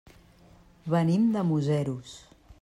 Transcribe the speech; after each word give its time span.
Venim 0.95 1.29
de 1.37 1.45
Museros. 1.51 2.17